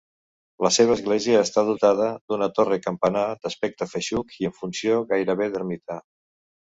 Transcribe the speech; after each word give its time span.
La 0.65 0.69
seva 0.75 0.95
església 0.99 1.41
està 1.47 1.63
dotada 1.67 2.07
d'una 2.33 2.49
torre-campanar 2.59 3.25
d'aspecte 3.45 3.89
feixuc 3.93 4.37
i 4.45 4.49
amb 4.51 4.59
funció 4.63 4.97
gairebé 5.13 5.51
d'ermita. 5.57 6.01